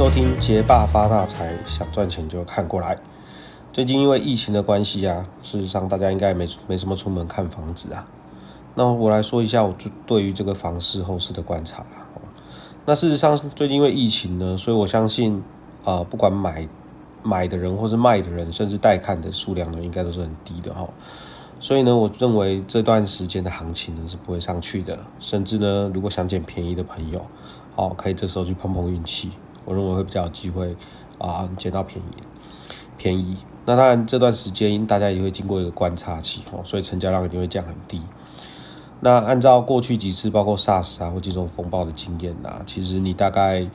[0.00, 2.98] 收听《杰爸发大财》，想赚钱就看过来。
[3.70, 8.08] 最近因为疫情的关系啊，事实上大家应该没没什么出门看房子啊。
[8.76, 9.74] 那我来说一下我
[10.06, 12.08] 对于这个房市后市的观察啊。
[12.86, 15.42] 那事实上最近因为疫情呢，所以我相信
[15.84, 16.66] 啊，不管买
[17.22, 20.88] 买的人或是卖的人，甚至带看的数量呢，应该都是很低的哈。
[21.60, 27.26] 所以呢，我认为这段时间的行情呢是不会上去的，甚至呢，如果想捡便宜的朋友，
[27.76, 29.32] 好，可以这时候去碰碰运气，
[29.64, 30.76] 我认为会比较有机会
[31.18, 32.22] 啊捡到便宜，
[32.96, 33.36] 便宜。
[33.66, 38.02] 那当然这段时间大家也会经过一个观察期哦，所以成交量一定会降很低。
[39.00, 43.66] 那按照过去几次包括 SARS 啊或这种风暴的经验呐，其实你大概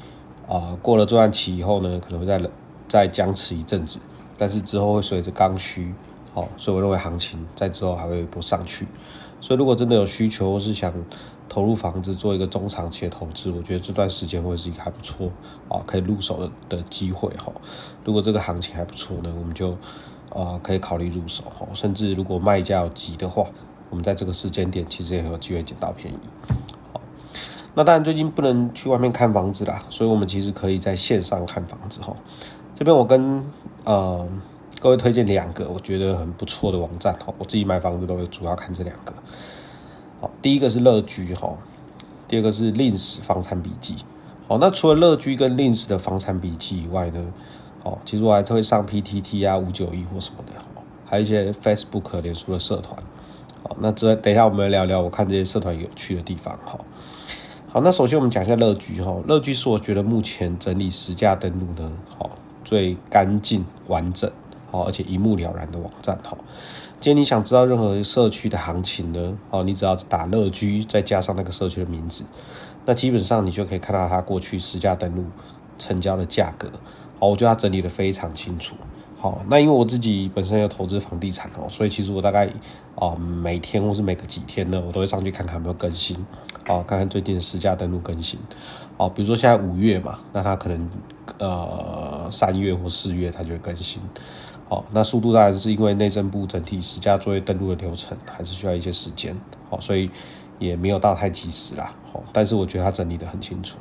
[0.48, 2.41] 啊过了这段期以后呢，可能会再
[2.88, 3.99] 再僵持一阵子，
[4.38, 5.94] 但是之后会随着刚需。
[6.33, 8.86] 好，所以我认为行情在之后还会一波上去。
[9.45, 10.91] 所以如果真的有需求，或是想
[11.48, 15.28] 投入房子做一个中长期的投资，我觉得这段时间会是一个还不错
[15.69, 17.53] 啊，可以入手的的机会哈。
[18.03, 19.78] 如果这个行情还不错呢，我们就
[20.31, 21.67] 啊可以考虑入手哈。
[21.75, 23.45] 甚至如果卖家有急的话，
[23.92, 26.17] 我们在这个时间点其实也有机会捡到便宜。
[26.91, 27.00] 好，
[27.75, 32.16] 那当然最近不能去外面看房子啦，所以我们其实可以在线上看房子哈。
[32.73, 33.45] 这边我跟
[33.84, 34.28] 呃。
[34.80, 39.14] 各位推荐两个我觉得很不错的网站哈，我自己买房子都会主要看这两个。
[40.22, 41.58] 好，第一个是乐居哈，
[42.28, 43.96] 第二个是令史房产笔记。
[44.48, 47.34] 好，那除了乐居跟令史的房产笔记以外呢，
[47.84, 50.53] 哦，其实我还会上 PTT 啊、五九一或什么的，
[51.06, 52.96] 还有一些 Facebook 脸书的社团。
[53.64, 56.78] 好，那这等一下我们来聊聊我看这些社团有趣的地方哈。
[57.70, 62.30] 好，那首先我们讲一下乐居哈，乐居是我觉得目前整理实价登录的好
[62.64, 64.31] 最干净完整。
[64.76, 66.38] 哦，而且一目了然的网站哈。
[67.00, 69.38] 今天你想知道任何社区的行情呢？
[69.50, 72.26] 哦，你只要打乐居，再加上那个社区的名字，
[72.86, 75.26] 那基本上你就可以看到它过去实价登录
[75.78, 76.68] 成交的价格。
[77.19, 78.75] 好，我觉得它整理的非常清楚。
[79.18, 82.47] 好，那因为我自己本身有投资房地产哦，所以其实我大概
[82.96, 86.18] 啊每天或是每隔几天呢，我都会上去看看有没有更新。
[86.68, 88.40] 哦，看看最近的实价登录更新。
[88.98, 90.90] 哦，比如说现在五月嘛，那它可能
[91.38, 94.02] 呃三月或四月它就会更新。
[94.68, 99.40] 好，那速度当然是因为内政部整体实价作业登录的流程还是需要一些时间，
[99.70, 100.09] 好，所以
[100.58, 101.94] 也没有到太及时啦。
[102.12, 103.78] 好，但是我觉得它整理的很清楚。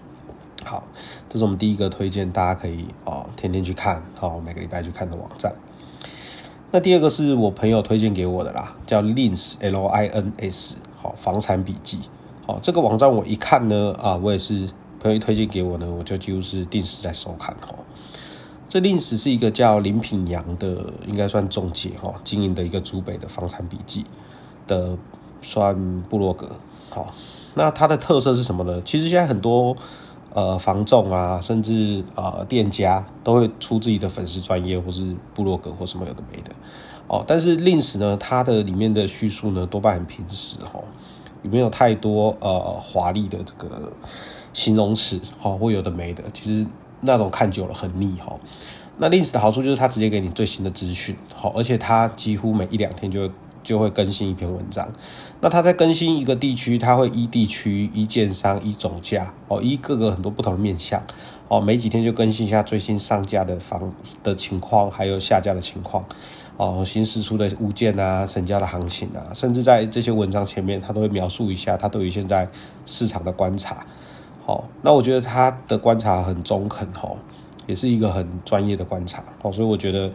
[0.62, 0.84] 好，
[1.28, 5.54] 这是我们第一个推荐，大家可以啊天天去看，好，每个礼拜去看的网站。
[6.70, 12.00] 那第二个是我朋友推荐给我的啦，叫 Lins L I N S，好，房产笔记。
[12.46, 14.68] 好，这个网站我一看呢，啊，我也是
[15.00, 17.78] 朋友推荐给我呢，我就几乎是定时在收看，哦。
[18.68, 24.04] 这历史是一个叫林品阳的，应该算中介哈，经营的一个珠北的房产笔记
[24.66, 24.98] 的
[25.40, 26.50] 算部落格。
[26.90, 27.14] 好，
[27.54, 28.82] 那它的特色是什么呢？
[28.84, 29.74] 其实现在很多
[30.34, 36.50] 呃房仲啊，甚至呃店家都会出自己的粉丝专业或是部落格或什么有的没的。
[37.06, 40.82] 哦，但是令史呢，它的里面的叙述呢多半很平实哈，
[41.44, 43.92] 里面有太多呃华丽的这个
[44.52, 46.66] 形容词哈，或有的没的，其实。
[47.06, 48.34] 那种看久了很腻哈，
[48.96, 53.30] 那历史的好处就是它直接给你最新的资讯，好，而且它几乎每一两天就会
[53.62, 54.90] 就会更新一篇文章。
[55.42, 61.02] 那它在更新一个地区，它会依地区、依建商、依总价，哦，依各个很多不同的面向，
[61.48, 66.06] 哦，每几天就更新一下最新上架的房的情况，还有下架的情况，
[66.56, 72.48] 哦，新释出的物件啊，成交的行情啊，甚至在这些文章前面，它都会描述一下它对于现在
[72.86, 73.84] 市场的观察。
[74.46, 77.16] 好，那我觉得他的观察很中肯，哦，
[77.66, 80.12] 也是一个很专业的观察，好，所以我觉得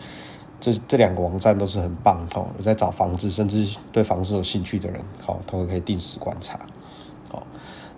[0.59, 6.59] 这这两个网站都是很棒，哦，有在找房子，甚至对房子有兴趣的人，好，都可以定时观察，
[7.31, 7.41] 好，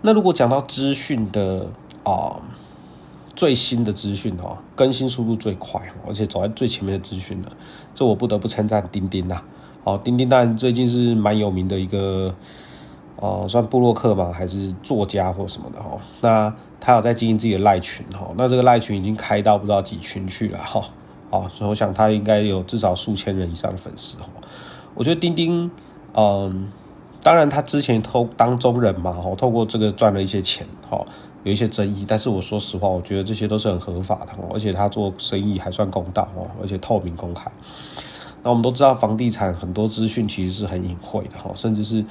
[0.01, 1.67] 那如果讲到资讯的
[2.05, 2.39] 啊，
[3.41, 7.51] 最新的资讯哦，更新速度最快，而且走在最前面的资讯了，
[7.95, 9.41] 这我不得不称赞钉钉呐，
[9.83, 12.35] 哦，钉钉当然最近是蛮有名的一个。
[13.15, 14.31] 哦，算布洛克吧？
[14.33, 15.99] 还是作家或什么的哈？
[16.21, 18.31] 那他有在经营自己的赖群哈？
[18.35, 20.83] 那这个赖群已经开到不知道几群去了哈？
[21.29, 24.27] 哦，所以我想他应该有至少数千人以上的粉丝哈。
[24.95, 25.69] 我觉得钉钉，
[26.15, 26.71] 嗯，
[27.21, 31.05] 当然他之前偷当中人嘛，哦，透过这个赚了一些钱哈，
[31.43, 32.05] 有一些争议。
[32.07, 37.51] 但是我说实话，我觉得这些都是很合法的，而且他做生意还算公道哦，而且透明公开。
[38.43, 42.05] 那我们都知道，房地产很多资讯其实是很隐晦的哈，甚至是。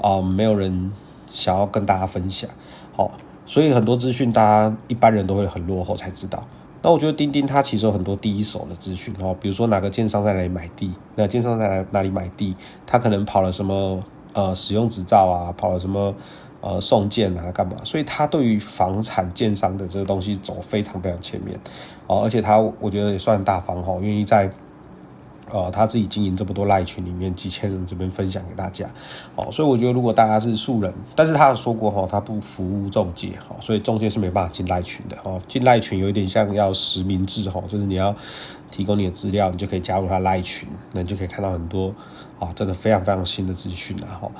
[0.00, 0.92] 啊，没有人
[1.28, 2.48] 想要跟大家分享，
[2.94, 3.10] 好，
[3.44, 6.40] 所以很多资讯大家一般人都会很落后才知道。
[6.82, 12.54] 那我觉得钉钉它其实有很多第一手的资讯哦，比如说哪个建商在哪里买地，那建商在哪哪里买地，
[12.86, 14.00] 他可能跑了什么
[14.34, 16.14] 呃使用执照啊，跑了什么
[16.60, 21.58] 呃送件啊干嘛，所以他对于房产建商的这个东西走非常非常前面，
[22.06, 24.50] 哦，而且他我觉得也算大方哈，愿意在。
[25.50, 28.86] 呃，他自己经营这么多赖群里面几千人这边分享给大家，
[29.34, 38.14] 哦，所以我觉得如果大家是素人，但是他有说过哈，他不服务中介，哈，所以中介是没办法进赖群的，哦，进赖群有一点像要实名制，哈，就是你要
[38.70, 41.90] 提供你的资料，你就可以加入他赖群，那你就可以看到很多
[42.38, 44.30] 啊，真的非常非常新的资讯啊，哈，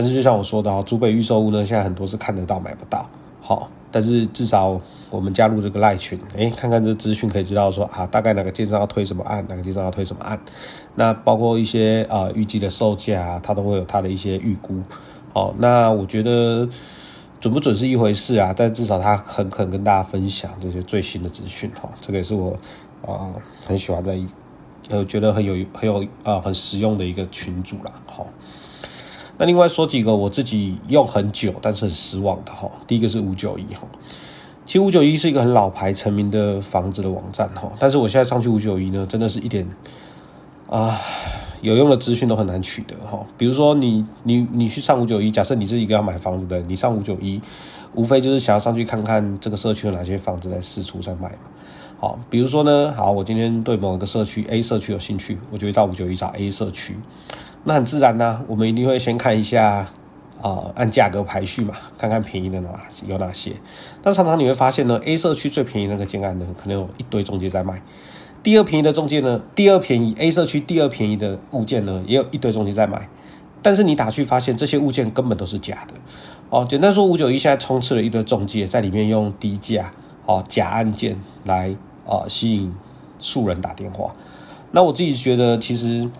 [0.00, 3.06] 但是就像我说的哈，租北预售屋呢，现在很多是看得到买不到，
[3.42, 3.68] 好。
[3.92, 4.80] 但是至少
[5.10, 10.40] 我们加入这个赖群，哎，看看这资讯可以知道说啊，大概哪个建商要推什么案，哪个建商要推什么案，
[10.94, 14.80] 那包括一些啊预计的售价啊，它都会有它的一些预估。
[15.34, 16.66] 哦，那我觉得
[17.40, 21.70] 准不准是一回事啊，但至少他很肯跟大家分享这些最新的资讯。
[21.78, 22.56] 哈，这个也是我
[23.04, 23.28] 啊
[23.66, 24.18] 很喜欢在
[24.88, 28.00] 呃觉得很有很有啊很实用的一个群主啦。
[28.06, 28.26] 好。
[29.40, 33.80] 那另外说几个我自己用很久但是很失望的哈，第一个是五九一哈，
[34.66, 39.66] 其实五九一是一个很老牌成名的房子的网站哈，但是我现在上去五九一呢，真的是一点
[40.68, 40.94] 啊
[41.62, 43.24] 有用的资讯都很难取得哈。
[43.38, 47.40] 比如说你你你去上五九一，假设你是一个要买房子的，你上五九一，
[47.94, 51.38] 无非就是想要上去看看这个社区有哪些房子在试出在卖嘛。
[51.98, 56.96] 好，比如说呢，好，我今天对某一个社区 A 社区有兴趣，我就会到五九一找 A 社区。
[57.64, 59.86] 那很自然呢，我们一定会先看一下
[60.40, 62.70] 啊，按价格排序嘛，看看便宜的哪
[63.06, 63.52] 有哪些。
[64.02, 67.74] 但常常你会发现呢，A 社区最便宜那个建案呢，可能有一堆中介在卖；
[68.42, 73.06] 第二便宜的中介呢，第二便宜 A 社区第二便宜的物件呢，也有一堆中介在卖。
[73.60, 75.92] 但是你打去发现这些物件根本都是假的。
[76.48, 79.92] 哦，简单说，五九一现在充斥了一堆中介在里面用低价
[80.24, 82.74] 哦假案件来啊吸引
[83.18, 84.14] 素人打电话。
[84.70, 86.10] 那我自己觉得，其实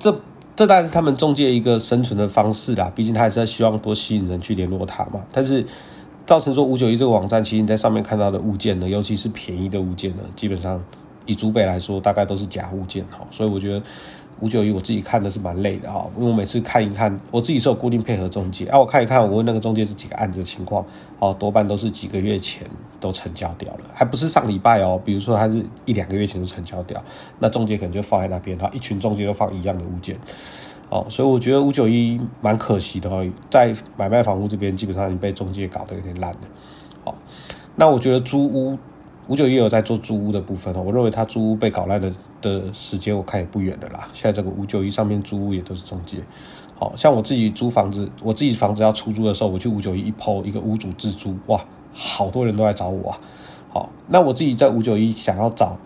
[0.00, 0.20] 这。
[0.58, 5.24] 这当然是他们中介一个生存的方式啦，毕竟他还是希望多吸引人去联络他嘛。
[5.30, 5.64] 但是
[6.26, 10.82] 造成说五九一这个网站，其实你在上面看到的物件呢，尤其是便宜的物件呢，基本上
[11.26, 13.24] 以主北来说，大概都是假物件哈。
[13.30, 13.80] 所以我觉得。
[14.40, 20.84] 五九一我自己看的是蛮累的哈，因为我每次看一看，我自己是有固定配合中介，啊，我看一看，我问那个中介这几个案子的情况，
[21.18, 22.68] 哦，多半都是几个月前
[23.00, 27.02] 都成交掉了，还不是上礼拜哦，比如说他是一两个月前就成交掉，
[27.40, 30.16] 那中介可能就放在那边，然后一群中介都放一样的物件，
[30.88, 36.40] 哦，所以我觉得五九一蛮可惜的哦，在买卖房屋这边基本上已经被中介搞得有点烂了，
[37.04, 37.14] 哦，
[37.74, 38.78] 那我觉得租屋。
[39.28, 42.10] 五九一有在做租屋的部分哦，我认为他租屋被搞烂的
[42.40, 44.08] 的时间，我看也不远了啦。
[44.14, 46.16] 现在这个五九一上面租屋也都是中介，
[46.78, 53.20] 好像我自己租房子，我自己房子要出租的时候，我去五九一一抛一个屋主自租，哇，好多人都来找我啊。
[53.70, 55.76] 好，那我自己在五九一想要找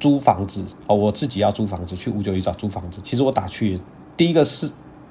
[0.00, 3.78] 租房子哦，我自己要租房子去五九一找租房子，其实我打去
[4.16, 4.70] 第一个是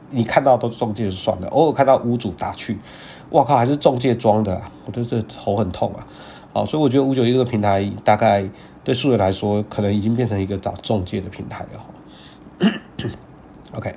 [0.10, 2.80] 你看到都是中介就算了，偶尔看到屋主打去，
[3.30, 6.08] 哇靠，还是中介装的，我觉得这头很痛啊。
[6.56, 8.50] 好，所以我觉得五九一这个平台大概
[8.82, 12.72] 对素人来说，可能已经变成一个找中介的平台了。
[13.74, 13.94] OK，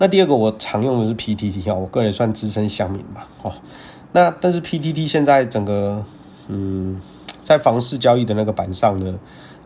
[0.00, 3.52] 那第二个我常用的是 PTT 啊，我个人算资深乡民嘛，哦，
[4.10, 6.04] 那但是 PTT 现在整个
[6.48, 7.00] 嗯，
[7.44, 9.16] 在房市交易的那个板上呢，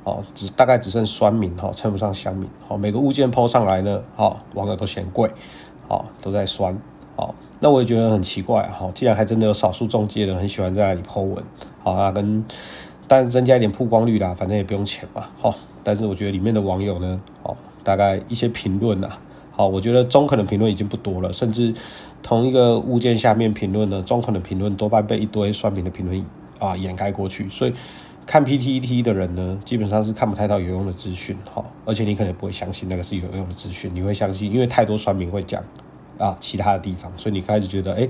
[0.04, 5.30] 哦，只大概只剩酸民哈，称不上乡民，好，每个物件抛上来呢，哦，网友都嫌贵，
[5.88, 6.78] 好，都在酸，
[7.16, 11.42] 好，那我也觉得很奇怪哈，既然还真的有少数中介人很喜欢在那里抛文。
[11.86, 12.44] 好啊，跟
[13.06, 15.28] 但增加一点曝光率啦，反正也不用钱嘛。
[15.38, 19.08] 好，但是我觉得里面的网友呢，哦，大概一些评论呐，
[19.52, 21.72] 好，我觉得中肯的评论已经不多了，甚至
[22.24, 26.26] 同一个物件下面评论呢，中肯的评论多半被一堆酸民的评论
[26.58, 27.48] 啊掩盖过去。
[27.50, 27.72] 所以
[28.26, 35.62] 看 PTT 的人呢，基本上是看不太到有用的资讯，好，而且你可能不会相信那个是有用的资讯，你会相信，因为太多酸民会讲
[36.18, 38.08] 啊其他的地方，所以你开始觉得，哎。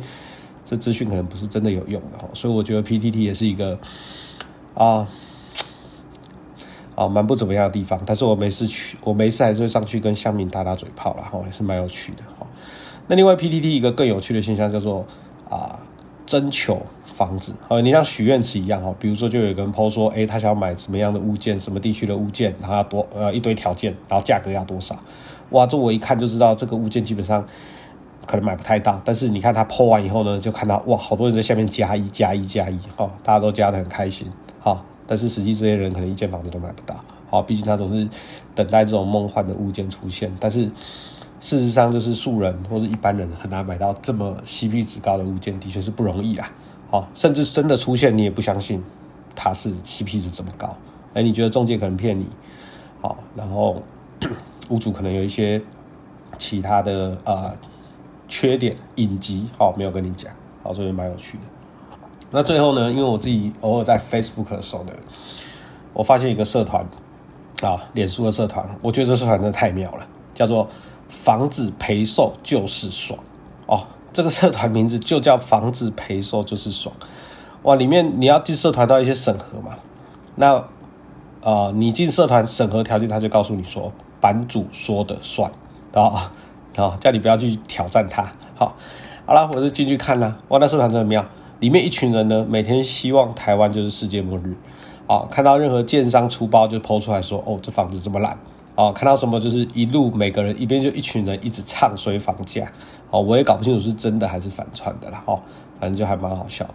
[0.69, 3.79] 这资讯可能不是真的有用的哈，所以我觉得 PTT 也是一个
[4.75, 5.07] 啊
[6.97, 8.03] 啊蛮不怎么样的地方。
[8.05, 12.45] 但是我没事去，我没事还是会上去跟乡民打打嘴炮啦，哈，也是蛮有趣的哈。
[13.07, 15.07] 那另外 PTT 一个更有趣的现象叫做
[15.49, 15.79] 啊
[16.27, 24.99] 征求房子，呃，你像许愿池一样哈，比如说就有个人 PO 说，哎，他想要买什么样的物件，什么地区的物件，然后多呃一堆条件，然后价格要多少，
[25.51, 27.47] 哇，这我一看就知道这个物件基本上。
[28.27, 34.27] 可能买不太到，但是你看他剖完以后呢，就看到哇，好多人在下面加一加一加一，哈，大家都加的很开心，
[34.61, 36.97] 哈，但是实际这些人可能一间房子都买不到，
[37.31, 38.09] 好，毕竟他总是
[38.55, 40.65] 等待这种梦幻的物件出现，但是
[41.39, 46.51] 事实上就是素人或者一般人很难买到这么 CP 值高的物件，的确是不容易啊，
[46.91, 48.83] 好，甚至真的出现你也不相信
[49.37, 50.77] 它是 CP 值这么高，
[51.15, 52.27] 哎，你觉得中介可能骗你，
[53.01, 53.81] 好，然后
[54.69, 55.63] 屋主可能有一些
[56.37, 57.57] 其他的呃。
[58.29, 61.45] 缺点隐疾，好，没有跟你讲，好，所以蛮有趣的。
[62.31, 64.93] 那最后呢，因为我自己偶尔在 Facebook 的时候呢，
[65.93, 66.87] 我发现一个社团
[67.63, 70.69] 啊，脸书的社团，我觉得这社团真的太妙了，叫做
[71.09, 73.19] “房子陪售就是爽”
[73.67, 73.87] 哦。
[74.13, 76.95] 这个社团名字就叫“房子陪售就是爽”。
[77.63, 79.77] 哇，里面你要进社团到一些审核嘛？
[80.35, 80.57] 那
[81.43, 85.51] 啊，你进社团审核条件，他就告诉你说，版主说的算
[85.95, 86.33] 啊，
[86.77, 88.31] 好，叫你不要去挑战他。
[88.55, 88.77] 好，
[89.25, 90.37] 好了，我就进去看了。
[90.49, 91.25] 哇，那社团真的妙，
[91.59, 94.55] 里面一群人呢，每天希望台湾就是世界末日。
[95.07, 98.37] 啊，看到任何建商出包就抛出来说，哦，这房子这么烂。
[98.75, 102.71] 啊，看到什么就是一路每个人一边就一群人一直唱衰房价。
[103.11, 105.23] 哦，我也搞不清楚是真的还是反串的啦。
[105.25, 105.41] 哦，
[105.81, 106.75] 反正就还蛮好笑的。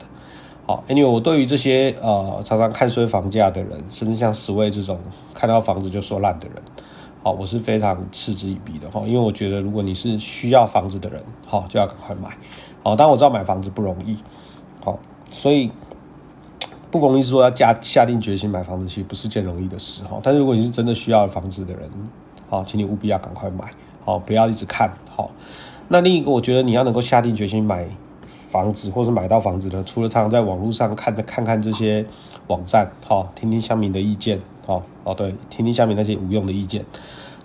[0.65, 4.98] 好，Anyway，我对于这些呃常常看衰房价的人，甚至像十位这种
[5.34, 6.55] 看到房子就说烂的人，
[7.23, 9.01] 好，我是非常嗤之以鼻的哈。
[9.05, 12.29] 因为我觉得，如果你是需要房子的人，好，就要赶快买。
[12.83, 14.17] 好，但我知道买房子不容易，
[14.83, 14.97] 好，
[15.29, 15.71] 所以
[16.89, 20.19] 不容易说要下下定决心买房子，其实不是件容易的事哈。
[20.23, 21.89] 但是如果你是真的需要房子的人，
[22.49, 23.65] 好，请你务必要赶快买，
[24.03, 25.31] 好，不要一直看好。
[25.87, 27.87] 那另一个，我觉得你要能够下定决心买。
[28.49, 29.81] 房子或者买到房子呢？
[29.85, 32.05] 除了常常在网络上看的看看这些
[32.47, 36.86] 网站，好，听听乡民的意见，哦，哦对，听听下面那些无用的意见，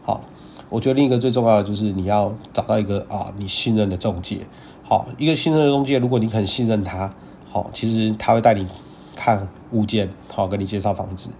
[0.04, 0.20] 好，
[0.68, 4.38] 我觉得另一个最重要的就是你要找到一个啊你信任的中介，
[4.82, 7.12] 好，一个信任的中介，如果你很信任他，
[7.50, 8.66] 好，其实他会带你
[9.14, 11.30] 看物件，好，跟你介绍房子，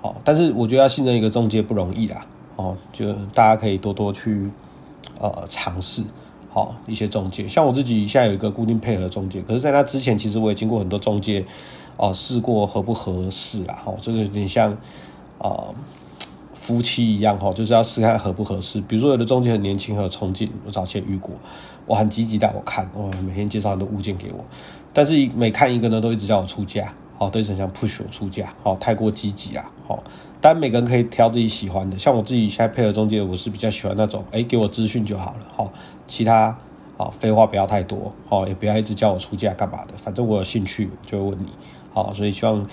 [0.00, 2.26] 好，但是我觉得要信任一个中介不容易啦，
[2.56, 4.50] 哦，就大家可以多多去
[5.18, 6.04] 呃尝试。
[6.50, 11.44] 好，一些中介，像我自己现在有一个固定配合中介，可是在那之前，其实我也经过很多中介，
[11.96, 14.78] 哦，试过合不合适啦，好，这个有点像
[15.48, 15.74] 啊
[16.54, 18.80] 夫妻一样，哈，就是要试看合不合适。
[18.80, 21.34] 比如说有的中介很年轻，很有冲劲，我早前遇过，
[21.86, 24.44] 我很积极带我看，我，每天介绍很多物件给我，
[24.92, 26.94] 但是每看一个呢，都一直叫我出价。
[27.16, 30.02] 好，对成像 push 我出价，好，太过积极啊，好，
[30.40, 35.72] 当然每个人可以挑自己喜欢的，像我自己现在配合中介，我是比较喜欢那种，哎，给我资讯就好了，好，
[36.08, 36.58] 其他，
[36.96, 41.46] 好，废话不要太多，好，也不要一直叫我出价干嘛的，反正我有兴趣就会问你，
[41.92, 42.66] 好，所以希望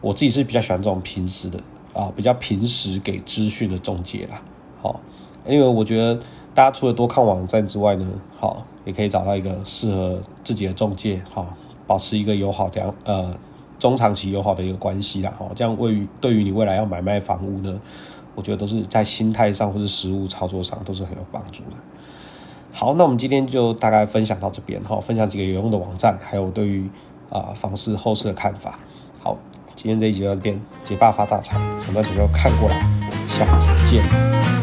[0.00, 1.60] 我自己是比较喜欢这种平时的，
[1.94, 4.42] 啊，比较平时给资讯的中介啦，
[4.82, 5.00] 好，
[5.46, 6.16] 因为我觉得
[6.54, 8.06] 大家除了多看网站之外呢，
[8.38, 11.46] 好，也可以找到一个适合自己的中介，好，
[11.86, 13.34] 保持一个友好良，呃。
[13.76, 17.78] 中长期友好的一个关系啦，哦，这样位于对于你未来要买卖房屋呢，
[18.34, 21.76] 我觉得都是在心态上或是实物操作上都是很有帮助的。
[22.72, 26.88] 好，那我们今天就大概分享到这边哈，分享几个有用的网站，还有对于
[27.28, 28.78] 啊房市后市的看法。
[29.84, 32.88] 今天这一集到这边，结巴发大财，什么就要看过来，
[33.28, 34.53] 下期见。